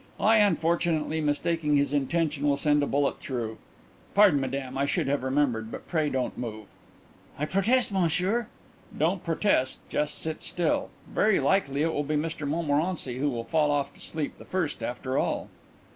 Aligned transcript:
I, 0.19 0.37
unfortunately 0.37 1.21
mistaking 1.21 1.75
his 1.77 1.93
intention, 1.93 2.47
will 2.49 2.57
send 2.57 2.81
a 2.81 2.87
bullet 2.87 3.19
through 3.19 3.59
Pardon, 4.15 4.39
Madame, 4.39 4.75
I 4.75 4.87
should 4.87 5.05
have 5.07 5.21
remembered 5.21 5.69
but 5.69 5.87
pray 5.87 6.09
don't 6.09 6.35
move." 6.39 6.65
"I 7.37 7.45
protest, 7.45 7.91
Monsieur" 7.91 8.47
"Don't 8.97 9.23
protest; 9.23 9.77
just 9.89 10.17
sit 10.17 10.41
still. 10.41 10.89
Very 11.07 11.39
likely 11.39 11.83
it 11.83 11.93
will 11.93 12.01
be 12.03 12.15
Mr 12.15 12.47
Montmorency 12.47 13.19
who 13.19 13.29
will 13.29 13.43
fall 13.43 13.69
off 13.69 13.93
to 13.93 13.99
sleep 13.99 14.39
the 14.39 14.43
first 14.45 14.81
after 14.81 15.19
all." 15.19 15.49